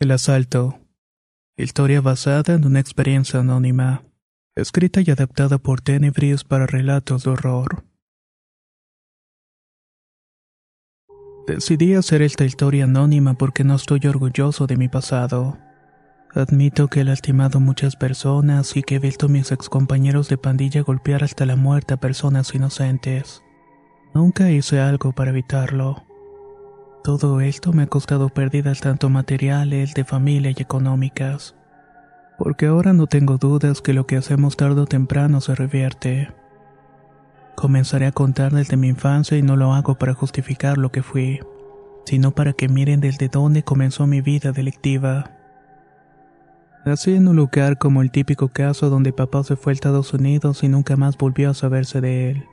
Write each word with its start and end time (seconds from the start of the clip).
El 0.00 0.12
asalto. 0.12 0.78
Historia 1.56 2.00
basada 2.00 2.54
en 2.54 2.64
una 2.64 2.78
experiencia 2.78 3.40
anónima. 3.40 4.04
Escrita 4.54 5.00
y 5.00 5.10
adaptada 5.10 5.58
por 5.58 5.80
Tenebris 5.80 6.44
para 6.44 6.66
relatos 6.66 7.24
de 7.24 7.30
horror. 7.30 7.84
Decidí 11.48 11.94
hacer 11.94 12.22
esta 12.22 12.44
historia 12.44 12.84
anónima 12.84 13.34
porque 13.34 13.64
no 13.64 13.74
estoy 13.74 13.98
orgulloso 14.06 14.68
de 14.68 14.76
mi 14.76 14.88
pasado. 14.88 15.58
Admito 16.32 16.86
que 16.86 17.00
he 17.00 17.04
lastimado 17.04 17.58
muchas 17.58 17.96
personas 17.96 18.76
y 18.76 18.84
que 18.84 18.96
he 18.96 19.00
visto 19.00 19.26
a 19.26 19.30
mis 19.30 19.50
excompañeros 19.50 20.28
de 20.28 20.38
pandilla 20.38 20.82
golpear 20.82 21.24
hasta 21.24 21.44
la 21.44 21.56
muerte 21.56 21.94
a 21.94 21.96
personas 21.96 22.54
inocentes. 22.54 23.42
Nunca 24.14 24.48
hice 24.52 24.78
algo 24.78 25.10
para 25.10 25.30
evitarlo. 25.30 26.07
Todo 27.04 27.40
esto 27.40 27.72
me 27.72 27.84
ha 27.84 27.86
costado 27.86 28.28
pérdidas 28.28 28.80
tanto 28.80 29.08
materiales, 29.08 29.94
de 29.94 30.04
familia 30.04 30.52
y 30.56 30.60
económicas. 30.60 31.54
Porque 32.36 32.66
ahora 32.66 32.92
no 32.92 33.06
tengo 33.06 33.38
dudas 33.38 33.80
que 33.80 33.92
lo 33.92 34.06
que 34.06 34.16
hacemos 34.16 34.56
tarde 34.56 34.82
o 34.82 34.86
temprano 34.86 35.40
se 35.40 35.54
revierte. 35.54 36.28
Comenzaré 37.56 38.06
a 38.06 38.12
contar 38.12 38.52
desde 38.52 38.76
mi 38.76 38.88
infancia 38.88 39.36
y 39.36 39.42
no 39.42 39.56
lo 39.56 39.74
hago 39.74 39.96
para 39.96 40.14
justificar 40.14 40.78
lo 40.78 40.92
que 40.92 41.02
fui, 41.02 41.40
sino 42.04 42.32
para 42.32 42.52
que 42.52 42.68
miren 42.68 43.00
desde 43.00 43.28
dónde 43.28 43.62
comenzó 43.62 44.06
mi 44.06 44.20
vida 44.20 44.52
delictiva. 44.52 45.32
Así 46.84 47.14
en 47.14 47.28
un 47.28 47.36
lugar 47.36 47.78
como 47.78 48.02
el 48.02 48.10
típico 48.10 48.48
caso 48.48 48.90
donde 48.90 49.12
papá 49.12 49.42
se 49.44 49.56
fue 49.56 49.72
a 49.72 49.74
Estados 49.74 50.12
Unidos 50.14 50.62
y 50.62 50.68
nunca 50.68 50.96
más 50.96 51.18
volvió 51.18 51.50
a 51.50 51.54
saberse 51.54 52.00
de 52.00 52.30
él. 52.30 52.44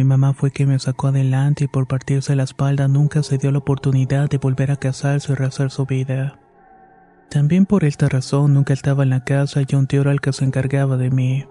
Mi 0.00 0.04
mamá 0.04 0.32
fue 0.32 0.50
quien 0.50 0.70
me 0.70 0.78
sacó 0.78 1.08
adelante 1.08 1.64
y 1.64 1.68
por 1.68 1.86
partirse 1.86 2.34
la 2.34 2.44
espalda 2.44 2.88
nunca 2.88 3.22
se 3.22 3.36
dio 3.36 3.52
la 3.52 3.58
oportunidad 3.58 4.30
de 4.30 4.38
volver 4.38 4.70
a 4.70 4.76
casarse 4.76 5.30
y 5.30 5.34
rehacer 5.34 5.70
su 5.70 5.84
vida. 5.84 6.38
También 7.28 7.66
por 7.66 7.84
esta 7.84 8.08
razón 8.08 8.54
nunca 8.54 8.72
estaba 8.72 9.02
en 9.02 9.10
la 9.10 9.24
casa 9.24 9.60
y 9.60 9.74
un 9.74 9.86
tío 9.86 10.00
era 10.00 10.12
el 10.12 10.22
que 10.22 10.32
se 10.32 10.46
encargaba 10.46 10.96
de 10.96 11.10
mí. 11.10 11.44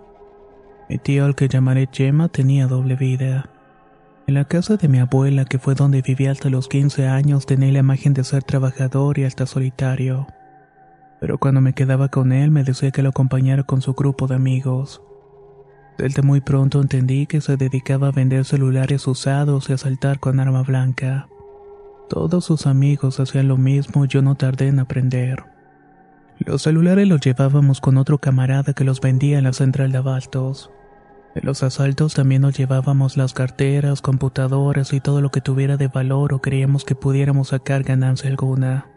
Mi 0.90 0.98
tío, 0.98 1.26
al 1.26 1.36
que 1.36 1.48
llamaré 1.48 1.90
Gemma, 1.92 2.30
tenía 2.30 2.66
doble 2.66 2.96
vida. 2.96 3.52
En 4.26 4.34
la 4.34 4.46
casa 4.46 4.78
de 4.78 4.88
mi 4.88 4.98
abuela, 4.98 5.46
que 5.46 5.60
fue 5.60 5.76
donde 5.76 6.02
viví 6.02 6.26
hasta 6.26 6.50
los 6.50 6.68
15 6.70 7.08
años, 7.08 7.46
tenía 7.46 7.72
la 7.72 7.80
imagen 7.80 8.16
de 8.16 8.24
ser 8.24 8.42
trabajador 8.42 9.20
y 9.20 9.26
hasta 9.26 9.46
solitario. 9.46 10.26
Pero 11.22 11.38
cuando 11.38 11.62
me 11.62 11.74
quedaba 11.74 12.08
con 12.08 12.32
él 12.32 12.50
me 12.50 12.64
decía 12.64 12.90
que 12.90 13.04
lo 13.04 13.10
acompañara 13.10 13.62
con 13.62 13.84
su 13.84 13.94
grupo 13.94 14.26
de 14.26 14.34
amigos. 14.34 15.04
Desde 16.00 16.22
muy 16.22 16.40
pronto 16.40 16.80
entendí 16.80 17.28
que 17.28 17.42
se 17.42 17.58
dedicaba 17.58 18.08
a 18.08 18.12
vender 18.12 18.46
celulares 18.46 19.06
usados 19.06 19.68
y 19.68 19.74
a 19.74 19.76
asaltar 19.76 20.22
con 20.22 20.40
arma 20.40 20.64
blanca. 20.64 21.28
Todos 22.08 22.46
sus 22.46 22.68
amigos 22.68 23.20
hacían 23.20 23.50
lo 23.50 23.58
mismo 23.58 24.06
y 24.06 24.08
yo 24.08 24.22
no 24.22 24.36
tardé 24.36 24.70
en 24.70 24.80
aprender. 24.80 25.44
Los 26.38 26.62
celulares 26.62 27.06
los 27.06 27.20
llevábamos 27.20 27.82
con 27.82 27.98
otro 27.98 28.18
camarada 28.18 28.72
que 28.72 28.86
los 28.86 29.02
vendía 29.02 29.40
en 29.40 29.44
la 29.44 29.52
central 29.52 29.92
de 29.92 29.98
abastos. 29.98 30.72
En 31.36 31.46
los 31.46 31.64
asaltos 31.64 32.14
también 32.14 32.44
nos 32.44 32.58
llevábamos 32.58 33.18
las 33.18 33.34
carteras, 33.34 34.02
computadoras 34.02 34.94
y 34.94 35.02
todo 35.02 35.20
lo 35.20 35.32
que 35.32 35.42
tuviera 35.42 35.76
de 35.76 35.90
valor 35.90 36.34
o 36.34 36.40
creíamos 36.40 36.86
que 36.86 36.96
pudiéramos 36.96 37.50
sacar 37.50 37.84
ganancia 37.84 38.30
alguna. 38.30 38.88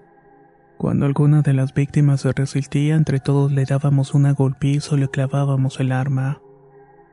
Cuando 0.79 1.07
alguna 1.07 1.43
de 1.43 1.53
las 1.53 1.75
víctimas 1.75 2.21
se 2.21 2.31
resistía, 2.31 2.95
entre 2.95 3.19
todos 3.19 3.51
le 3.51 3.65
dábamos 3.65 4.15
una 4.15 4.31
golpiza 4.35 4.95
o 4.95 4.99
le 4.99 5.09
clavábamos 5.09 5.81
el 5.81 5.91
arma. 5.91 6.42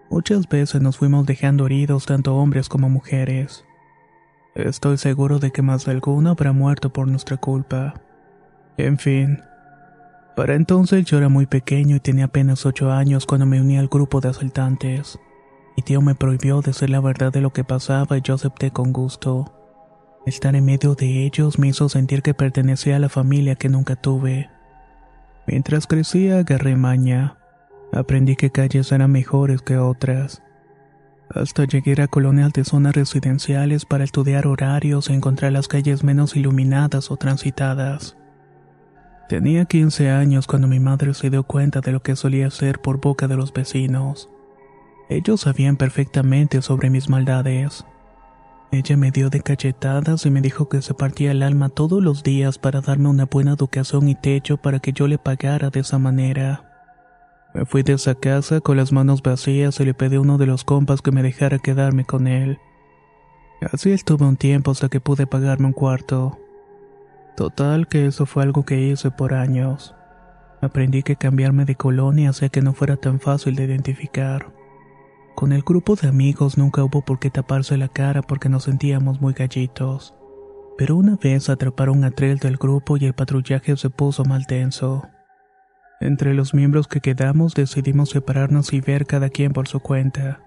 Muchas 0.10 0.50
veces 0.50 0.82
nos 0.82 0.98
fuimos 0.98 1.26
dejando 1.26 1.68
heridos 1.68 2.06
tanto 2.06 2.36
hombres 2.36 2.68
como 2.68 2.90
mujeres. 2.90 3.64
Estoy 4.56 4.98
seguro 4.98 5.38
de 5.40 5.52
que 5.52 5.62
más 5.62 5.86
de 5.86 5.92
alguno 5.92 6.32
habrá 6.32 6.52
muerto 6.52 6.92
por 6.92 7.08
nuestra 7.08 7.38
culpa. 7.38 7.94
En 8.78 8.98
fin. 8.98 9.42
Para 10.36 10.56
entonces 10.56 11.06
yo 11.06 11.18
era 11.18 11.30
muy 11.30 11.46
pequeño 11.46 11.96
y 11.96 12.00
tenía 12.00 12.26
apenas 12.26 12.66
ocho 12.66 12.92
años 12.92 13.26
cuando 13.26 13.46
me 13.46 13.62
uní 13.62 13.78
al 13.78 13.88
grupo 13.88 14.20
de 14.20 14.30
asaltantes. 14.30 15.20
Mi 15.78 15.84
tío 15.84 16.02
me 16.02 16.16
prohibió 16.16 16.62
decir 16.62 16.90
la 16.90 17.00
verdad 17.00 17.32
de 17.32 17.42
lo 17.42 17.54
que 17.54 17.64
pasaba 17.64 18.18
y 18.18 18.22
yo 18.22 18.34
acepté 18.34 18.72
con 18.72 18.92
gusto. 18.92 19.54
Estar 20.26 20.56
en 20.56 20.66
medio 20.66 20.96
de 20.96 21.26
ellos 21.26 21.60
me 21.60 21.68
hizo 21.68 21.88
sentir 21.88 22.22
que 22.22 22.34
pertenecía 22.34 22.96
a 22.96 23.00
la 23.00 23.10
familia 23.10 23.56
que 23.56 23.70
nunca 23.70 23.96
tuve. 23.96 24.50
Mientras 25.48 25.88
crecía 25.88 26.40
agarré 26.40 26.76
maña. 26.76 27.39
Aprendí 27.92 28.36
que 28.36 28.52
calles 28.52 28.92
eran 28.92 29.12
mejores 29.12 29.62
que 29.62 29.78
otras. 29.78 30.44
Hasta 31.30 31.66
llegué 31.66 32.02
a 32.02 32.08
colonias 32.08 32.54
de 32.54 32.64
zonas 32.64 32.96
residenciales 32.96 33.86
para 33.86 34.04
estudiar 34.04 34.48
horarios 34.48 35.10
e 35.10 35.14
encontrar 35.14 35.52
las 35.52 35.68
calles 35.68 36.04
menos 36.04 36.36
iluminadas 36.36 37.12
o 37.12 37.18
transitadas. 37.18 38.18
Tenía 39.28 39.66
15 39.66 40.10
años 40.10 40.48
cuando 40.48 40.68
mi 40.68 40.80
madre 40.80 41.14
se 41.14 41.30
dio 41.30 41.44
cuenta 41.44 41.82
de 41.82 41.92
lo 41.92 42.02
que 42.02 42.16
solía 42.16 42.48
hacer 42.48 42.80
por 42.80 43.00
boca 43.00 43.28
de 43.28 43.38
los 43.38 43.54
vecinos. 43.54 44.28
Ellos 45.08 45.42
sabían 45.42 45.78
perfectamente 45.78 46.64
sobre 46.64 46.90
mis 46.90 47.10
maldades. 47.10 47.86
Ella 48.72 48.98
me 48.98 49.12
dio 49.12 49.30
de 49.30 49.42
cachetadas 49.42 50.26
y 50.26 50.32
me 50.32 50.42
dijo 50.42 50.70
que 50.70 50.82
se 50.82 50.94
partía 50.96 51.32
el 51.32 51.44
alma 51.44 51.70
todos 51.70 52.02
los 52.02 52.24
días 52.24 52.58
para 52.58 52.82
darme 52.82 53.10
una 53.10 53.26
buena 53.26 53.54
educación 53.54 54.10
y 54.10 54.16
techo 54.16 54.58
para 54.58 54.80
que 54.80 54.94
yo 54.94 55.08
le 55.08 55.18
pagara 55.18 55.70
de 55.70 55.80
esa 55.80 56.00
manera. 56.00 56.69
Me 57.54 57.66
fui 57.66 57.82
de 57.84 57.94
esa 57.94 58.16
casa 58.16 58.62
con 58.62 58.78
las 58.78 58.92
manos 58.92 59.24
vacías 59.24 59.80
y 59.80 59.86
le 59.86 59.94
pedí 59.94 60.18
a 60.18 60.22
uno 60.22 60.38
de 60.38 60.46
los 60.46 60.64
compas 60.64 61.02
que 61.02 61.12
me 61.12 61.24
dejara 61.24 61.58
quedarme 61.58 62.06
con 62.06 62.28
él. 62.28 62.60
Así 63.74 63.92
estuve 63.92 64.26
un 64.26 64.38
tiempo 64.38 64.72
hasta 64.72 64.88
que 64.88 65.02
pude 65.02 65.28
pagarme 65.28 65.68
un 65.68 65.74
cuarto. 65.74 66.38
Total 67.36 67.88
que 67.88 68.06
eso 68.06 68.26
fue 68.26 68.44
algo 68.44 68.64
que 68.64 68.80
hice 68.80 69.12
por 69.12 69.34
años. 69.34 69.96
Aprendí 70.62 71.04
que 71.04 71.16
cambiarme 71.16 71.66
de 71.66 71.76
colonia 71.76 72.30
hacía 72.30 72.50
que 72.50 72.62
no 72.62 72.74
fuera 72.74 72.98
tan 72.98 73.20
fácil 73.20 73.56
de 73.56 73.66
identificar. 73.66 74.54
Con 75.36 75.52
el 75.52 75.64
grupo 75.64 75.96
de 75.96 76.08
amigos 76.08 76.58
nunca 76.58 76.84
hubo 76.84 77.02
por 77.02 77.18
qué 77.18 77.30
taparse 77.30 77.78
la 77.78 77.88
cara 77.88 78.22
porque 78.22 78.50
nos 78.50 78.66
sentíamos 78.66 79.22
muy 79.22 79.34
gallitos. 79.34 80.14
Pero 80.78 80.96
una 80.96 81.16
vez 81.16 81.50
atraparon 81.50 82.04
a 82.04 82.12
tres 82.12 82.40
del 82.42 82.58
grupo 82.58 82.98
y 82.98 83.06
el 83.06 83.14
patrullaje 83.14 83.76
se 83.76 83.90
puso 83.90 84.24
mal 84.24 84.48
tenso. 84.48 85.08
Entre 86.02 86.34
los 86.34 86.54
miembros 86.54 86.88
que 86.88 87.02
quedamos 87.02 87.56
decidimos 87.56 88.12
separarnos 88.12 88.72
y 88.72 88.80
ver 88.80 89.06
cada 89.06 89.30
quien 89.30 89.52
por 89.52 89.68
su 89.68 89.82
cuenta. 89.82 90.42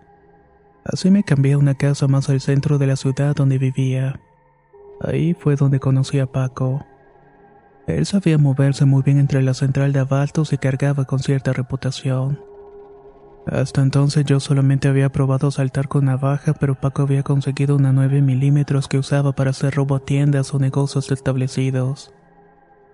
Así 0.85 1.11
me 1.11 1.25
cambié 1.25 1.53
a 1.53 1.59
una 1.59 1.75
casa 1.75 2.09
más 2.09 2.31
al 2.31 2.41
centro 2.41 2.79
de 2.79 2.87
la 2.87 2.97
ciudad 2.97 3.37
donde 3.37 3.59
vivía. 3.59 4.19
Ahí 5.03 5.35
fue 5.35 5.57
donde 5.57 5.79
conocí 5.79 6.19
a 6.21 6.27
Paco. 6.27 6.87
Él 7.87 8.07
sabía 8.07 8.39
moverse 8.39 8.87
muy 8.87 9.03
bien 9.03 9.19
entre 9.19 9.43
la 9.43 9.53
central 9.53 9.93
de 9.93 10.01
abastos 10.01 10.53
y 10.53 10.59
cargaba 10.59 11.05
con 11.05 11.19
cierta 11.19 11.53
reputación. 11.53 12.41
Hasta 13.47 13.83
entonces 13.83 14.25
yo 14.25 14.41
solamente 14.41 14.89
había 14.89 15.11
probado 15.11 15.51
saltar 15.51 15.89
con 15.89 16.07
navaja, 16.07 16.55
pero 16.55 16.77
Paco 16.77 17.03
había 17.03 17.25
conseguido 17.25 17.77
una 17.77 17.93
9 17.93 18.23
milímetros 18.23 18.89
que 18.89 18.99
usaba 18.99 19.33
para 19.33 19.51
hacer 19.51 19.75
robo 19.75 19.97
a 19.97 20.01
tiendas 20.01 20.55
o 20.55 20.59
negocios 20.59 21.11
establecidos. 21.11 22.15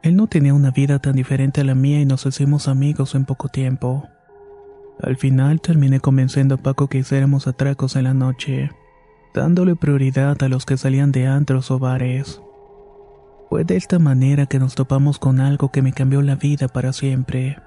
Él 0.03 0.17
no 0.17 0.27
tenía 0.27 0.55
una 0.55 0.71
vida 0.71 0.99
tan 0.99 1.17
diferente 1.17 1.61
a 1.61 1.65
la 1.65 1.75
mía 1.75 2.01
y 2.01 2.07
nos 2.07 2.25
hicimos 2.27 2.69
amigos 2.69 3.15
en 3.15 3.25
poco 3.25 3.49
tiempo. 3.49 4.09
Al 5.01 5.17
final 5.17 5.61
terminé 5.61 6.01
convenciendo 6.01 6.57
a 6.57 6.59
Paco 6.59 6.89
que 6.89 6.99
hiciéramos 6.99 7.47
atracos 7.47 7.97
en 7.97 8.05
la 8.05 8.15
noche. 8.15 8.71
dándole 9.35 9.77
prioridad 9.77 10.43
a 10.43 10.49
los 10.49 10.67
que 10.67 10.77
salían 10.77 11.13
de 11.13 11.29
antros 11.29 11.71
o 11.71 11.79
bares. 11.79 12.41
Fue 13.49 13.63
de 13.63 13.77
esta 13.77 13.99
manera 13.99 14.47
que 14.47 14.59
nos 14.59 14.75
topamos 14.75 15.19
con 15.19 15.41
algo 15.41 15.71
que 15.71 15.81
me 15.81 15.93
cambió 15.93 16.23
la 16.23 16.35
vida 16.35 16.67
para 16.67 16.93
siempre. 16.93 17.59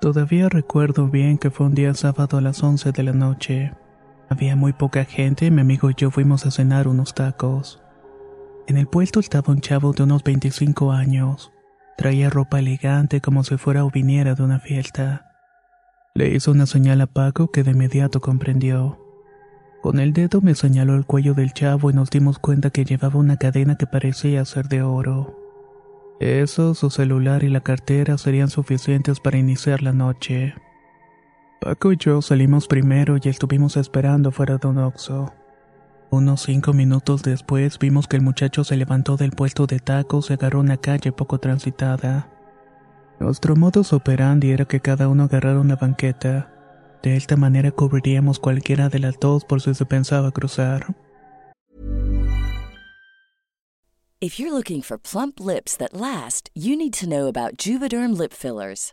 Todavía 0.00 0.48
recuerdo 0.48 1.08
bien 1.08 1.38
que 1.38 1.50
fue 1.50 1.66
un 1.66 1.74
día 1.74 1.94
sábado 1.94 2.38
a 2.38 2.40
las 2.40 2.62
11 2.62 2.92
de 2.92 3.02
la 3.02 3.12
noche. 3.12 3.72
Había 4.28 4.54
muy 4.54 4.72
poca 4.72 5.04
gente 5.04 5.46
y 5.46 5.50
mi 5.50 5.62
amigo 5.62 5.90
y 5.90 5.94
yo 5.96 6.10
fuimos 6.10 6.46
a 6.46 6.50
cenar 6.50 6.86
unos 6.86 7.14
tacos. 7.14 7.81
En 8.72 8.78
el 8.78 8.86
puesto 8.86 9.20
estaba 9.20 9.52
un 9.52 9.60
chavo 9.60 9.92
de 9.92 10.04
unos 10.04 10.24
25 10.24 10.92
años. 10.92 11.52
Traía 11.98 12.30
ropa 12.30 12.58
elegante 12.58 13.20
como 13.20 13.44
si 13.44 13.58
fuera 13.58 13.84
o 13.84 13.90
viniera 13.90 14.34
de 14.34 14.42
una 14.42 14.60
fiesta. 14.60 15.30
Le 16.14 16.30
hizo 16.30 16.52
una 16.52 16.64
señal 16.64 17.02
a 17.02 17.06
Paco 17.06 17.50
que 17.50 17.64
de 17.64 17.72
inmediato 17.72 18.22
comprendió. 18.22 18.98
Con 19.82 20.00
el 20.00 20.14
dedo 20.14 20.40
me 20.40 20.54
señaló 20.54 20.94
el 20.94 21.04
cuello 21.04 21.34
del 21.34 21.52
chavo 21.52 21.90
y 21.90 21.92
nos 21.92 22.08
dimos 22.08 22.38
cuenta 22.38 22.70
que 22.70 22.86
llevaba 22.86 23.20
una 23.20 23.36
cadena 23.36 23.76
que 23.76 23.86
parecía 23.86 24.42
ser 24.46 24.68
de 24.68 24.80
oro. 24.80 25.38
Eso, 26.18 26.72
su 26.74 26.88
celular 26.88 27.44
y 27.44 27.50
la 27.50 27.60
cartera 27.60 28.16
serían 28.16 28.48
suficientes 28.48 29.20
para 29.20 29.36
iniciar 29.36 29.82
la 29.82 29.92
noche. 29.92 30.54
Paco 31.60 31.92
y 31.92 31.98
yo 31.98 32.22
salimos 32.22 32.68
primero 32.68 33.18
y 33.22 33.28
estuvimos 33.28 33.76
esperando 33.76 34.30
fuera 34.30 34.56
de 34.56 34.66
un 34.66 34.78
oxo. 34.78 35.30
Unos 36.12 36.42
cinco 36.42 36.74
minutos 36.74 37.22
después 37.22 37.78
vimos 37.78 38.06
que 38.06 38.16
el 38.16 38.22
muchacho 38.22 38.64
se 38.64 38.76
levantó 38.76 39.16
del 39.16 39.30
puesto 39.30 39.66
de 39.66 39.78
tacos 39.78 40.28
y 40.28 40.34
agarró 40.34 40.60
una 40.60 40.76
calle 40.76 41.10
poco 41.10 41.38
transitada. 41.38 42.28
Nuestro 43.18 43.56
modus 43.56 43.94
operandi 43.94 44.50
era 44.50 44.66
que 44.66 44.80
cada 44.80 45.08
uno 45.08 45.22
agarrara 45.22 45.58
una 45.58 45.76
banqueta. 45.76 46.52
De 47.02 47.16
esta 47.16 47.36
manera 47.38 47.70
cubriríamos 47.70 48.38
cualquiera 48.40 48.90
de 48.90 48.98
las 48.98 49.18
dos 49.18 49.46
por 49.46 49.62
si 49.62 49.72
se 49.72 49.86
pensaba 49.86 50.32
cruzar. 50.32 50.94
If 54.20 54.38
you're 54.38 54.54
looking 54.54 54.82
for 54.82 54.98
plump 54.98 55.40
lips 55.40 55.78
that 55.78 55.94
last, 55.94 56.50
you 56.54 56.76
need 56.76 56.92
to 57.00 57.06
know 57.06 57.26
about 57.26 57.56
Juvederm 57.56 58.18
lip 58.18 58.34
fillers. 58.34 58.92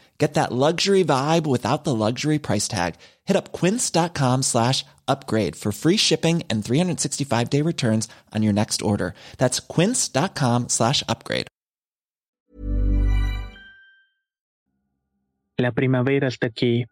Get 0.21 0.35
that 0.35 0.51
luxury 0.51 1.03
vibe 1.03 1.47
without 1.47 1.83
the 1.83 1.95
luxury 1.95 2.37
price 2.37 2.67
tag. 2.67 2.93
Hit 3.25 3.35
up 3.35 3.51
quince.com 3.51 4.43
slash 4.43 4.85
upgrade 5.07 5.55
for 5.55 5.71
free 5.71 5.97
shipping 5.97 6.43
and 6.47 6.63
365 6.63 7.49
day 7.49 7.63
returns 7.63 8.07
on 8.31 8.43
your 8.43 8.53
next 8.53 8.83
order. 8.83 9.15
That's 9.39 9.59
quince.com 9.59 10.69
slash 10.69 11.03
upgrade. 11.09 11.47
La 15.57 15.71
primavera 15.71 16.27
está 16.27 16.47
aquí, 16.47 16.85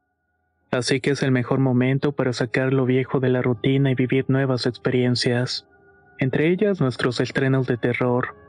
así 0.71 0.99
que 0.99 1.11
es 1.11 1.21
el 1.21 1.31
mejor 1.31 1.59
momento 1.59 2.11
para 2.11 2.33
sacar 2.33 2.73
lo 2.73 2.85
viejo 2.85 3.19
de 3.19 3.29
la 3.29 3.43
rutina 3.43 3.91
y 3.91 3.95
vivir 3.95 4.25
nuevas 4.27 4.65
experiencias, 4.65 5.67
entre 6.17 6.49
ellas 6.49 6.81
nuestros 6.81 7.19
estrenos 7.19 7.67
de 7.67 7.77
terror 7.77 8.48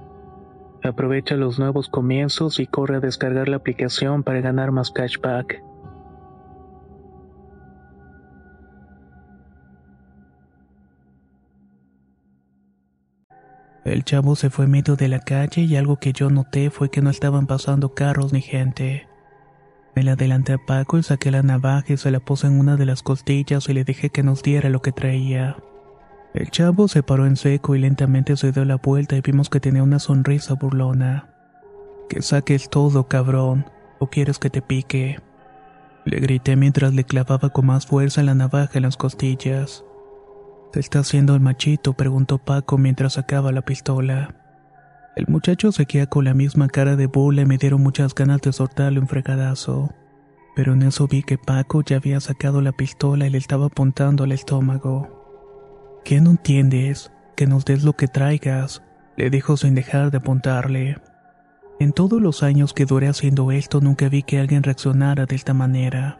Aprovecha 0.83 1.35
los 1.35 1.59
nuevos 1.59 1.89
comienzos 1.89 2.59
y 2.59 2.65
corre 2.65 2.95
a 2.95 2.99
descargar 2.99 3.47
la 3.47 3.57
aplicación 3.57 4.23
para 4.23 4.41
ganar 4.41 4.71
más 4.71 4.91
cashback. 4.91 5.61
El 13.83 14.03
chavo 14.03 14.35
se 14.35 14.49
fue 14.49 14.67
medio 14.67 14.95
de 14.95 15.07
la 15.07 15.19
calle 15.19 15.63
y 15.63 15.75
algo 15.75 15.97
que 15.97 16.13
yo 16.13 16.29
noté 16.29 16.69
fue 16.69 16.89
que 16.89 17.01
no 17.01 17.09
estaban 17.09 17.47
pasando 17.47 17.93
carros 17.93 18.31
ni 18.31 18.41
gente. 18.41 19.07
Me 19.95 20.03
la 20.03 20.13
adelanté 20.13 20.53
a 20.53 20.57
Paco 20.57 20.97
y 20.97 21.03
saqué 21.03 21.31
la 21.31 21.43
navaja 21.43 21.93
y 21.93 21.97
se 21.97 22.11
la 22.11 22.19
puse 22.19 22.47
en 22.47 22.59
una 22.59 22.77
de 22.77 22.85
las 22.85 23.03
costillas 23.03 23.67
y 23.69 23.73
le 23.73 23.83
dije 23.83 24.09
que 24.09 24.23
nos 24.23 24.43
diera 24.43 24.69
lo 24.69 24.81
que 24.81 24.91
traía. 24.91 25.57
El 26.33 26.49
chavo 26.49 26.87
se 26.87 27.03
paró 27.03 27.25
en 27.25 27.35
seco 27.35 27.75
y 27.75 27.79
lentamente 27.79 28.37
se 28.37 28.53
dio 28.53 28.63
la 28.63 28.77
vuelta 28.77 29.17
y 29.17 29.21
vimos 29.21 29.49
que 29.49 29.59
tenía 29.59 29.83
una 29.83 29.99
sonrisa 29.99 30.53
burlona. 30.53 31.27
Que 32.09 32.21
saques 32.21 32.69
todo, 32.69 33.07
cabrón, 33.07 33.65
o 33.99 34.07
quieres 34.07 34.39
que 34.39 34.49
te 34.49 34.61
pique. 34.61 35.19
Le 36.05 36.19
grité 36.19 36.55
mientras 36.55 36.93
le 36.93 37.03
clavaba 37.03 37.49
con 37.49 37.65
más 37.65 37.85
fuerza 37.85 38.23
la 38.23 38.33
navaja 38.33 38.71
en 38.75 38.83
las 38.83 38.95
costillas. 38.95 39.83
¿Te 40.71 40.79
está 40.79 40.99
haciendo 40.99 41.35
el 41.35 41.41
machito? 41.41 41.93
preguntó 41.93 42.37
Paco 42.37 42.77
mientras 42.77 43.13
sacaba 43.13 43.51
la 43.51 43.61
pistola. 43.63 44.35
El 45.17 45.27
muchacho 45.27 45.73
seguía 45.73 46.07
con 46.07 46.23
la 46.23 46.33
misma 46.33 46.69
cara 46.69 46.95
de 46.95 47.07
burla 47.07 47.41
y 47.41 47.45
me 47.45 47.57
dieron 47.57 47.83
muchas 47.83 48.15
ganas 48.15 48.39
de 48.39 48.53
soltarle 48.53 49.01
un 49.01 49.09
fregadazo. 49.09 49.93
Pero 50.55 50.73
en 50.73 50.83
eso 50.83 51.07
vi 51.07 51.23
que 51.23 51.37
Paco 51.37 51.83
ya 51.83 51.97
había 51.97 52.21
sacado 52.21 52.61
la 52.61 52.71
pistola 52.71 53.27
y 53.27 53.29
le 53.29 53.37
estaba 53.37 53.65
apuntando 53.65 54.23
al 54.23 54.31
estómago. 54.31 55.20
¿Qué 56.03 56.19
no 56.19 56.31
entiendes? 56.31 57.11
Que 57.35 57.47
nos 57.47 57.65
des 57.65 57.83
lo 57.83 57.93
que 57.93 58.07
traigas, 58.07 58.81
le 59.17 59.29
dijo 59.29 59.57
sin 59.57 59.75
dejar 59.75 60.11
de 60.11 60.17
apuntarle. 60.17 60.97
En 61.79 61.93
todos 61.93 62.21
los 62.21 62.43
años 62.43 62.73
que 62.73 62.85
duré 62.85 63.07
haciendo 63.07 63.51
esto 63.51 63.81
nunca 63.81 64.09
vi 64.09 64.23
que 64.23 64.39
alguien 64.39 64.63
reaccionara 64.63 65.25
de 65.25 65.35
esta 65.35 65.53
manera. 65.53 66.19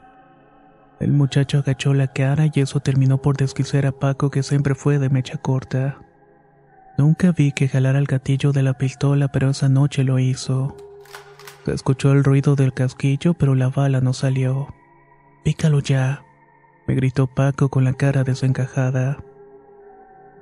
El 1.00 1.11
muchacho 1.11 1.59
agachó 1.59 1.93
la 1.93 2.07
cara 2.07 2.45
y 2.53 2.59
eso 2.59 2.79
terminó 2.79 3.21
por 3.21 3.38
desquicer 3.38 3.88
a 3.88 3.91
Paco 3.91 4.29
que 4.29 4.43
siempre 4.43 4.75
fue 4.75 5.00
de 5.00 5.09
mecha 5.09 5.38
corta. 5.38 5.97
Nunca 6.97 7.31
vi 7.31 7.51
que 7.51 7.67
jalara 7.67 7.97
el 7.97 8.05
gatillo 8.05 8.51
de 8.51 8.61
la 8.61 8.73
pistola, 8.73 9.27
pero 9.29 9.50
esa 9.50 9.67
noche 9.67 10.03
lo 10.03 10.19
hizo. 10.19 10.77
Se 11.65 11.73
escuchó 11.73 12.11
el 12.11 12.23
ruido 12.23 12.55
del 12.55 12.73
casquillo, 12.73 13.33
pero 13.33 13.55
la 13.55 13.69
bala 13.69 14.01
no 14.01 14.13
salió. 14.13 14.67
Pícalo 15.43 15.79
ya, 15.79 16.23
me 16.88 16.93
gritó 16.93 17.27
Paco 17.27 17.69
con 17.69 17.83
la 17.83 17.93
cara 17.93 18.23
desencajada. 18.23 19.17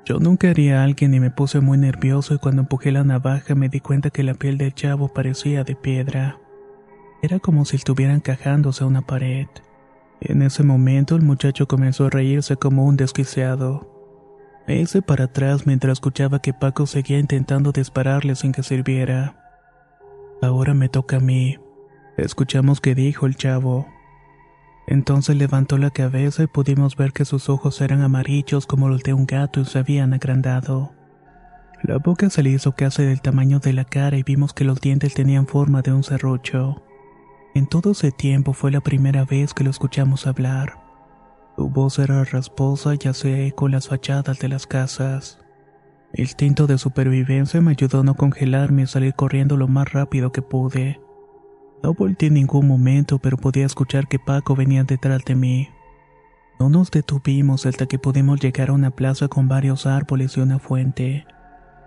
Yo 0.09 0.17
nunca 0.17 0.49
haría 0.49 0.81
a 0.81 0.85
alguien 0.85 1.13
y 1.13 1.19
me 1.19 1.29
puse 1.29 1.59
muy 1.59 1.77
nervioso 1.77 2.33
y 2.33 2.39
cuando 2.39 2.63
empujé 2.63 2.91
la 2.91 3.03
navaja 3.03 3.53
me 3.53 3.69
di 3.69 3.79
cuenta 3.79 4.09
que 4.09 4.23
la 4.23 4.33
piel 4.33 4.57
del 4.57 4.73
chavo 4.73 5.13
parecía 5.13 5.63
de 5.63 5.75
piedra. 5.75 6.39
Era 7.21 7.37
como 7.37 7.63
si 7.63 7.75
estuviera 7.75 8.15
encajándose 8.15 8.83
a 8.83 8.87
una 8.87 9.03
pared. 9.03 9.45
En 10.19 10.41
ese 10.41 10.63
momento 10.63 11.15
el 11.15 11.21
muchacho 11.21 11.67
comenzó 11.67 12.07
a 12.07 12.09
reírse 12.09 12.55
como 12.57 12.85
un 12.85 12.97
desquiciado. 12.97 13.87
Me 14.67 14.79
hice 14.79 15.03
para 15.03 15.25
atrás 15.25 15.67
mientras 15.67 15.91
escuchaba 15.91 16.41
que 16.41 16.53
Paco 16.53 16.87
seguía 16.87 17.19
intentando 17.19 17.71
dispararle 17.71 18.33
sin 18.33 18.51
que 18.51 18.63
sirviera. 18.63 19.35
Ahora 20.41 20.73
me 20.73 20.89
toca 20.89 21.17
a 21.17 21.19
mí. 21.19 21.59
Escuchamos 22.17 22.81
que 22.81 22.95
dijo 22.95 23.27
el 23.27 23.35
chavo. 23.35 23.85
Entonces 24.89 25.35
levantó 25.35 25.77
la 25.77 25.91
cabeza 25.91 26.41
y 26.41 26.47
pudimos 26.47 26.95
ver 26.95 27.13
que 27.13 27.23
sus 27.23 27.47
ojos 27.47 27.79
eran 27.79 28.01
amarillos 28.01 28.65
como 28.65 28.89
los 28.89 29.03
de 29.03 29.13
un 29.13 29.27
gato 29.27 29.61
y 29.61 29.65
se 29.65 29.77
habían 29.77 30.15
agrandado. 30.15 30.93
La 31.83 31.99
boca 31.99 32.31
se 32.31 32.41
le 32.41 32.49
hizo 32.49 32.71
casi 32.71 33.03
del 33.03 33.21
tamaño 33.21 33.59
de 33.59 33.71
la 33.71 33.85
cara 33.85 34.17
y 34.17 34.23
vimos 34.23 34.51
que 34.51 34.63
los 34.63 34.81
dientes 34.81 35.13
tenían 35.13 35.45
forma 35.45 35.83
de 35.83 35.93
un 35.93 36.01
serrucho. 36.01 36.81
En 37.53 37.67
todo 37.67 37.91
ese 37.91 38.11
tiempo 38.11 38.53
fue 38.53 38.71
la 38.71 38.81
primera 38.81 39.25
vez 39.25 39.53
que 39.53 39.63
lo 39.63 39.69
escuchamos 39.69 40.25
hablar. 40.25 40.79
Su 41.55 41.69
voz 41.69 41.99
era 41.99 42.23
rasposa 42.23 42.95
y 42.99 43.07
hacía 43.07 43.45
eco 43.45 43.67
en 43.67 43.73
las 43.73 43.89
fachadas 43.89 44.39
de 44.39 44.49
las 44.49 44.65
casas. 44.65 45.39
El 46.13 46.21
instinto 46.21 46.65
de 46.65 46.79
supervivencia 46.79 47.61
me 47.61 47.71
ayudó 47.71 47.99
a 47.99 48.03
no 48.03 48.15
congelarme 48.15 48.81
y 48.81 48.87
salir 48.87 49.13
corriendo 49.13 49.55
lo 49.55 49.67
más 49.67 49.93
rápido 49.93 50.31
que 50.31 50.41
pude. 50.41 50.99
No 51.83 51.93
volteé 51.93 52.27
en 52.27 52.35
ningún 52.35 52.67
momento, 52.67 53.19
pero 53.19 53.37
podía 53.37 53.65
escuchar 53.65 54.07
que 54.07 54.19
Paco 54.19 54.55
venía 54.55 54.83
detrás 54.83 55.23
de 55.25 55.35
mí. 55.35 55.69
No 56.59 56.67
nos 56.67 56.91
detuvimos 56.91 57.65
hasta 57.65 57.85
que 57.85 57.99
pudimos 57.99 58.41
llegar 58.41 58.69
a 58.69 58.73
una 58.73 58.91
plaza 58.91 59.29
con 59.29 59.47
varios 59.47 59.85
árboles 59.85 60.35
y 60.35 60.41
una 60.41 60.59
fuente. 60.59 61.25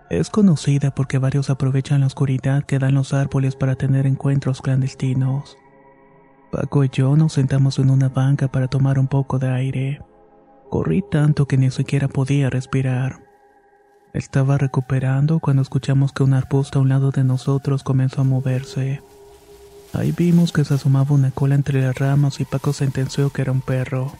Es 0.09 0.29
conocida 0.31 0.95
porque 0.95 1.19
varios 1.19 1.49
aprovechan 1.51 2.01
la 2.01 2.07
oscuridad 2.07 2.63
que 2.63 2.79
dan 2.79 2.95
los 2.95 3.13
árboles 3.13 3.55
para 3.55 3.75
tener 3.75 4.07
encuentros 4.07 4.61
clandestinos. 4.61 5.57
Paco 6.51 6.83
y 6.83 6.89
yo 6.91 7.15
nos 7.15 7.33
sentamos 7.33 7.77
en 7.77 7.91
una 7.91 8.09
banca 8.09 8.47
para 8.47 8.67
tomar 8.67 8.97
un 8.97 9.07
poco 9.07 9.37
de 9.37 9.49
aire. 9.49 10.01
Corrí 10.69 11.03
tanto 11.09 11.47
que 11.47 11.57
ni 11.57 11.69
siquiera 11.69 12.07
podía 12.07 12.49
respirar. 12.49 13.23
Estaba 14.13 14.57
recuperando 14.57 15.39
cuando 15.39 15.61
escuchamos 15.61 16.13
que 16.13 16.23
un 16.23 16.33
arbusto 16.33 16.79
a 16.79 16.81
un 16.81 16.89
lado 16.89 17.11
de 17.11 17.23
nosotros 17.23 17.83
comenzó 17.83 18.21
a 18.21 18.23
moverse. 18.23 19.01
Ahí 19.93 20.11
vimos 20.11 20.51
que 20.51 20.65
se 20.65 20.73
asomaba 20.73 21.13
una 21.13 21.29
cola 21.29 21.53
entre 21.53 21.81
las 21.81 21.95
ramas 21.95 22.39
y 22.39 22.45
Paco 22.45 22.73
sentenció 22.73 23.29
que 23.29 23.43
era 23.43 23.51
un 23.51 23.61
perro. 23.61 24.11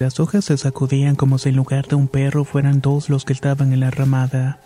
Las 0.00 0.18
hojas 0.18 0.46
se 0.46 0.56
sacudían 0.58 1.14
como 1.14 1.38
si 1.38 1.50
en 1.50 1.56
lugar 1.56 1.86
de 1.86 1.94
un 1.94 2.08
perro 2.08 2.44
fueran 2.44 2.80
dos 2.80 3.08
los 3.08 3.24
que 3.24 3.32
estaban 3.32 3.72
en 3.72 3.78
la 3.78 3.92
ramada. 3.92 4.58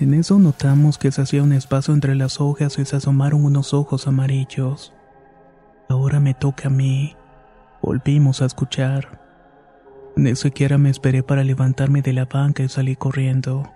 En 0.00 0.12
eso 0.14 0.40
notamos 0.40 0.98
que 0.98 1.12
se 1.12 1.22
hacía 1.22 1.44
un 1.44 1.52
espacio 1.52 1.94
entre 1.94 2.16
las 2.16 2.40
hojas 2.40 2.76
y 2.80 2.84
se 2.84 2.96
asomaron 2.96 3.44
unos 3.44 3.72
ojos 3.72 4.08
amarillos. 4.08 4.92
Ahora 5.88 6.18
me 6.18 6.34
toca 6.34 6.66
a 6.66 6.70
mí. 6.70 7.14
Volvimos 7.80 8.42
a 8.42 8.46
escuchar. 8.46 9.20
Ni 10.16 10.34
siquiera 10.34 10.76
me 10.76 10.90
esperé 10.90 11.22
para 11.22 11.44
levantarme 11.44 12.02
de 12.02 12.12
la 12.12 12.24
banca 12.24 12.64
y 12.64 12.68
salí 12.68 12.96
corriendo. 12.96 13.70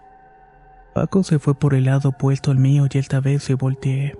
Paco 0.95 1.23
se 1.23 1.39
fue 1.39 1.55
por 1.55 1.75
el 1.75 1.85
lado 1.85 2.09
opuesto 2.09 2.51
al 2.51 2.59
mío 2.59 2.89
y 2.91 2.99
esta 2.99 3.21
vez 3.21 3.45
se 3.45 3.55
volteé. 3.55 4.17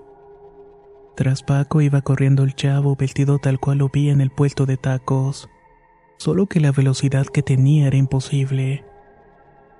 Tras 1.19 1.43
Paco 1.43 1.81
iba 1.81 1.99
corriendo 1.99 2.43
el 2.43 2.55
chavo 2.55 2.95
vestido 2.95 3.39
tal 3.39 3.59
cual 3.59 3.79
lo 3.79 3.89
vi 3.89 4.09
en 4.09 4.21
el 4.21 4.29
puesto 4.29 4.65
de 4.65 4.77
tacos. 4.77 5.49
Solo 6.17 6.45
que 6.45 6.61
la 6.61 6.71
velocidad 6.71 7.25
que 7.25 7.43
tenía 7.43 7.87
era 7.87 7.97
imposible. 7.97 8.85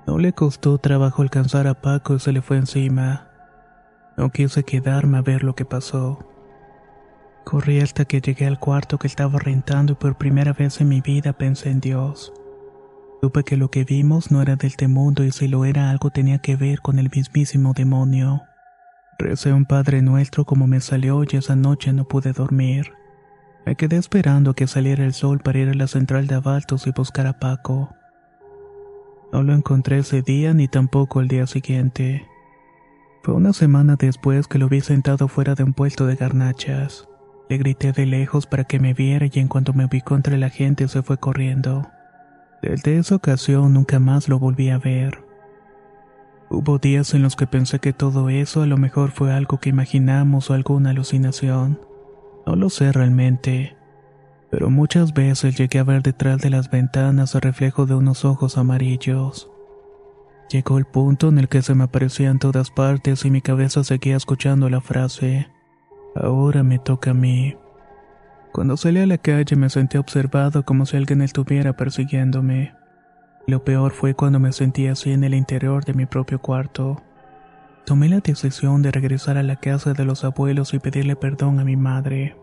No 0.06 0.18
le 0.18 0.34
costó 0.34 0.80
trabajo 0.80 1.22
alcanzar 1.22 1.66
a 1.68 1.82
Paco 1.82 2.16
y 2.16 2.20
se 2.20 2.34
le 2.34 2.42
fue 2.42 2.58
encima. 2.58 3.30
No 4.18 4.32
quise 4.32 4.66
quedarme 4.66 5.18
a 5.18 5.22
ver 5.22 5.46
lo 5.46 5.56
que 5.56 5.64
pasó. 5.64 6.20
Corrí 7.46 7.80
hasta 7.80 8.04
que 8.04 8.20
llegué 8.20 8.46
al 8.46 8.60
cuarto 8.60 8.98
que 8.98 9.08
estaba 9.08 9.40
rentando 9.40 9.94
y 9.94 9.96
por 9.96 10.18
primera 10.18 10.52
vez 10.52 10.82
en 10.82 10.90
mi 10.90 11.00
vida 11.00 11.32
pensé 11.32 11.70
en 11.70 11.80
Dios. 11.80 12.34
Supe 13.22 13.46
que 13.46 13.56
lo 13.56 13.72
que 13.72 13.86
vimos 13.86 14.30
no 14.30 14.42
era 14.42 14.58
del 14.58 14.68
este 14.68 14.90
mundo 14.90 15.24
y 15.24 15.32
si 15.32 15.48
lo 15.48 15.64
era 15.64 15.90
algo 15.90 16.10
tenía 16.10 16.40
que 16.40 16.58
ver 16.58 16.82
con 16.82 17.00
el 17.00 17.10
mismísimo 17.10 17.72
demonio. 17.72 18.42
Recé 19.20 19.52
un 19.52 19.66
Padre 19.66 20.02
Nuestro 20.02 20.46
como 20.46 20.66
me 20.66 20.80
salió 20.80 21.24
y 21.30 21.36
esa 21.36 21.58
noche 21.58 21.92
no 21.92 22.08
pude 22.08 22.32
dormir. 22.32 22.94
Me 23.66 23.76
quedé 23.76 23.98
esperando 23.98 24.54
que 24.54 24.66
saliera 24.66 25.04
el 25.04 25.14
sol 25.14 25.40
para 25.40 25.60
ir 25.60 25.68
a 25.68 25.74
la 25.74 25.88
central 25.88 26.26
de 26.26 26.36
Abaltos 26.36 26.88
y 26.88 26.92
buscar 26.92 27.28
a 27.28 27.38
Paco. 27.38 27.94
No 29.34 29.44
lo 29.44 29.54
encontré 29.54 30.00
ese 30.00 30.22
día 30.22 30.54
ni 30.54 30.70
tampoco 30.70 31.20
el 31.20 31.28
día 31.28 31.48
siguiente. 31.48 32.26
Fue 33.22 33.34
una 33.34 33.52
semana 33.52 33.98
después 34.00 34.48
que 34.48 34.58
lo 34.58 34.70
vi 34.70 34.80
sentado 34.80 35.28
fuera 35.28 35.54
de 35.54 35.64
un 35.64 35.74
puesto 35.74 36.08
de 36.08 36.16
garnachas. 36.16 37.10
Le 37.50 37.58
grité 37.58 37.92
de 37.92 38.06
lejos 38.06 38.48
para 38.48 38.64
que 38.64 38.80
me 38.80 38.94
viera 38.94 39.26
y 39.30 39.40
en 39.40 39.50
cuanto 39.50 39.74
me 39.74 39.84
ubicó 39.84 40.16
entre 40.16 40.38
la 40.38 40.50
gente 40.50 40.88
se 40.88 41.04
fue 41.04 41.18
corriendo. 41.18 41.90
Desde 42.62 42.98
esa 42.98 43.16
ocasión 43.16 43.74
nunca 43.74 44.00
más 44.00 44.30
lo 44.30 44.40
volví 44.40 44.70
a 44.70 44.78
ver. 44.78 45.29
Hubo 46.52 46.80
días 46.80 47.14
en 47.14 47.22
los 47.22 47.36
que 47.36 47.46
pensé 47.46 47.80
que 47.80 47.94
todo 47.94 48.30
eso 48.30 48.64
a 48.64 48.66
lo 48.66 48.78
mejor 48.78 49.12
fue 49.12 49.32
algo 49.32 49.60
que 49.60 49.70
imaginamos 49.70 50.50
o 50.50 50.56
alguna 50.56 50.90
alucinación. 50.90 51.80
No 52.48 52.56
lo 52.56 52.70
sé 52.72 52.92
realmente. 52.92 53.78
Pero 54.50 54.72
muchas 54.72 55.14
veces 55.14 55.56
llegué 55.56 55.78
a 55.78 55.84
ver 55.84 56.02
detrás 56.02 56.40
de 56.40 56.50
las 56.50 56.72
ventanas 56.72 57.36
el 57.36 57.42
reflejo 57.42 57.86
de 57.86 57.94
unos 57.94 58.26
ojos 58.26 58.58
amarillos. 58.58 59.52
Llegó 60.50 60.80
el 60.80 60.86
punto 60.86 61.30
en 61.30 61.38
el 61.38 61.48
que 61.48 61.62
se 61.62 61.76
me 61.76 61.84
aparecía 61.84 62.32
en 62.32 62.40
todas 62.40 62.72
partes 62.72 63.24
y 63.26 63.30
mi 63.30 63.42
cabeza 63.42 63.84
seguía 63.84 64.18
escuchando 64.18 64.68
la 64.70 64.82
frase. 64.82 65.48
Ahora 66.16 66.64
me 66.64 66.80
toca 66.80 67.12
a 67.12 67.14
mí. 67.14 67.56
Cuando 68.52 68.76
salí 68.76 69.00
a 69.00 69.06
la 69.06 69.20
calle 69.20 69.56
me 69.56 69.70
sentí 69.70 70.00
observado 70.00 70.66
como 70.66 70.88
si 70.88 70.98
alguien 70.98 71.22
estuviera 71.22 71.74
persiguiéndome. 71.74 72.74
Lo 73.50 73.64
peor 73.64 73.94
fue 73.94 74.14
cuando 74.14 74.40
me 74.40 74.52
sentí 74.52 74.86
así 74.86 75.12
en 75.12 75.24
el 75.24 75.34
interior 75.34 75.84
de 75.84 75.96
mi 75.96 76.06
propio 76.06 76.40
cuarto. 76.40 77.02
Tomé 77.84 78.08
la 78.08 78.20
decisión 78.20 78.84
de 78.84 78.92
regresar 78.92 79.38
a 79.38 79.44
la 79.44 79.56
casa 79.56 79.94
de 79.94 80.06
los 80.06 80.24
abuelos 80.24 80.76
y 80.76 80.80
pedirle 80.80 81.16
perdón 81.16 81.60
a 81.60 81.64
mi 81.64 81.76
madre. 81.76 82.38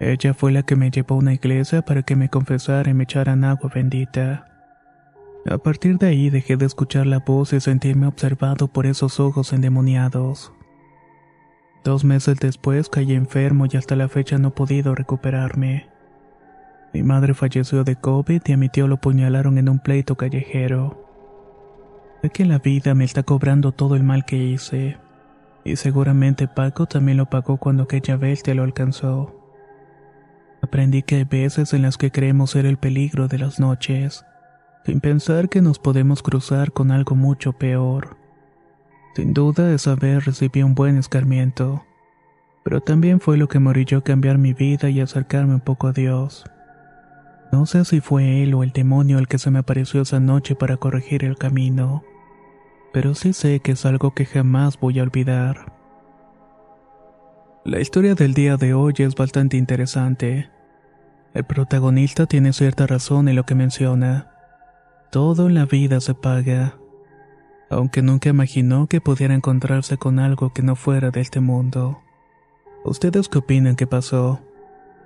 Ella 0.00 0.32
fue 0.32 0.50
la 0.50 0.62
que 0.62 0.76
me 0.76 0.90
llevó 0.90 1.16
a 1.16 1.18
una 1.18 1.34
iglesia 1.34 1.82
para 1.82 2.04
que 2.04 2.16
me 2.16 2.30
confesara 2.30 2.90
y 2.90 2.94
me 2.94 3.04
echaran 3.04 3.44
agua 3.44 3.70
bendita. 3.74 4.46
A 5.44 5.58
partir 5.58 5.98
de 5.98 6.06
ahí 6.06 6.30
dejé 6.30 6.56
de 6.56 6.64
escuchar 6.64 7.06
la 7.06 7.18
voz 7.18 7.52
y 7.52 7.60
sentirme 7.60 8.06
observado 8.06 8.68
por 8.68 8.86
esos 8.86 9.20
ojos 9.20 9.52
endemoniados. 9.52 10.54
Dos 11.84 12.02
meses 12.02 12.38
después 12.40 12.88
caí 12.88 13.12
enfermo 13.12 13.66
y 13.70 13.76
hasta 13.76 13.94
la 13.94 14.08
fecha 14.08 14.38
no 14.38 14.48
he 14.48 14.52
podido 14.52 14.94
recuperarme. 14.94 15.93
Mi 16.94 17.02
madre 17.02 17.34
falleció 17.34 17.82
de 17.82 17.96
COVID 17.96 18.40
y 18.46 18.52
a 18.52 18.56
mi 18.56 18.68
tío 18.68 18.86
lo 18.86 18.98
puñalaron 18.98 19.58
en 19.58 19.68
un 19.68 19.80
pleito 19.80 20.14
callejero. 20.14 21.04
Sé 22.22 22.30
que 22.30 22.44
la 22.44 22.60
vida 22.60 22.94
me 22.94 23.02
está 23.02 23.24
cobrando 23.24 23.72
todo 23.72 23.96
el 23.96 24.04
mal 24.04 24.24
que 24.24 24.36
hice, 24.36 24.96
y 25.64 25.74
seguramente 25.74 26.46
Paco 26.46 26.86
también 26.86 27.18
lo 27.18 27.26
pagó 27.26 27.56
cuando 27.56 27.82
aquella 27.82 28.16
te 28.44 28.54
lo 28.54 28.62
alcanzó. 28.62 29.34
Aprendí 30.62 31.02
que 31.02 31.16
hay 31.16 31.24
veces 31.24 31.74
en 31.74 31.82
las 31.82 31.98
que 31.98 32.12
creemos 32.12 32.52
ser 32.52 32.64
el 32.64 32.76
peligro 32.76 33.26
de 33.26 33.38
las 33.38 33.58
noches, 33.58 34.24
sin 34.86 35.00
pensar 35.00 35.48
que 35.48 35.60
nos 35.62 35.80
podemos 35.80 36.22
cruzar 36.22 36.70
con 36.70 36.92
algo 36.92 37.16
mucho 37.16 37.54
peor. 37.54 38.16
Sin 39.16 39.34
duda 39.34 39.74
esa 39.74 39.96
vez 39.96 40.24
recibí 40.26 40.62
un 40.62 40.76
buen 40.76 40.96
escarmiento, 40.96 41.84
pero 42.62 42.80
también 42.80 43.18
fue 43.18 43.36
lo 43.36 43.48
que 43.48 43.58
me 43.58 43.70
orilló 43.70 44.04
cambiar 44.04 44.38
mi 44.38 44.54
vida 44.54 44.90
y 44.90 45.00
acercarme 45.00 45.54
un 45.54 45.60
poco 45.60 45.88
a 45.88 45.92
Dios. 45.92 46.44
No 47.54 47.66
sé 47.66 47.84
si 47.84 48.00
fue 48.00 48.42
él 48.42 48.52
o 48.54 48.64
el 48.64 48.72
demonio 48.72 49.20
el 49.20 49.28
que 49.28 49.38
se 49.38 49.48
me 49.48 49.60
apareció 49.60 50.02
esa 50.02 50.18
noche 50.18 50.56
para 50.56 50.76
corregir 50.76 51.24
el 51.24 51.38
camino, 51.38 52.02
pero 52.92 53.14
sí 53.14 53.32
sé 53.32 53.60
que 53.60 53.70
es 53.70 53.86
algo 53.86 54.12
que 54.12 54.26
jamás 54.26 54.80
voy 54.80 54.98
a 54.98 55.04
olvidar. 55.04 55.72
La 57.64 57.78
historia 57.78 58.16
del 58.16 58.34
día 58.34 58.56
de 58.56 58.74
hoy 58.74 58.94
es 58.98 59.14
bastante 59.14 59.56
interesante. 59.56 60.50
El 61.32 61.44
protagonista 61.44 62.26
tiene 62.26 62.52
cierta 62.52 62.88
razón 62.88 63.28
en 63.28 63.36
lo 63.36 63.46
que 63.46 63.54
menciona. 63.54 64.32
Todo 65.12 65.46
en 65.46 65.54
la 65.54 65.64
vida 65.64 66.00
se 66.00 66.14
paga, 66.14 66.76
aunque 67.70 68.02
nunca 68.02 68.30
imaginó 68.30 68.88
que 68.88 69.00
pudiera 69.00 69.32
encontrarse 69.32 69.96
con 69.96 70.18
algo 70.18 70.52
que 70.52 70.62
no 70.62 70.74
fuera 70.74 71.12
de 71.12 71.20
este 71.20 71.38
mundo. 71.38 72.00
¿Ustedes 72.84 73.28
qué 73.28 73.38
opinan 73.38 73.76
que 73.76 73.86
pasó? 73.86 74.40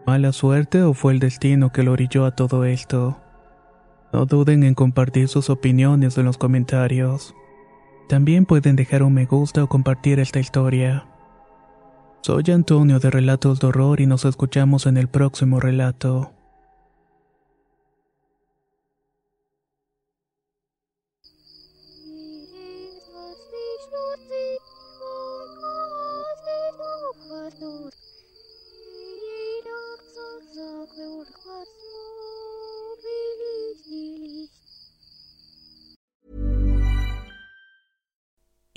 ¿Mala 0.08 0.32
suerte 0.32 0.82
o 0.84 0.94
fue 0.94 1.12
el 1.12 1.18
destino 1.18 1.70
que 1.70 1.82
lo 1.82 1.92
orilló 1.92 2.24
a 2.24 2.30
todo 2.30 2.64
esto? 2.64 3.20
No 4.10 4.24
duden 4.24 4.62
en 4.62 4.72
compartir 4.72 5.28
sus 5.28 5.50
opiniones 5.50 6.16
en 6.16 6.24
los 6.24 6.38
comentarios. 6.38 7.34
También 8.08 8.46
pueden 8.46 8.74
dejar 8.74 9.02
un 9.02 9.12
me 9.12 9.26
gusta 9.26 9.62
o 9.62 9.68
compartir 9.68 10.18
esta 10.18 10.40
historia. 10.40 11.06
Soy 12.22 12.42
Antonio 12.50 13.00
de 13.00 13.10
Relatos 13.10 13.60
de 13.60 13.66
Horror 13.66 14.00
y 14.00 14.06
nos 14.06 14.24
escuchamos 14.24 14.86
en 14.86 14.96
el 14.96 15.08
próximo 15.08 15.60
relato. 15.60 16.32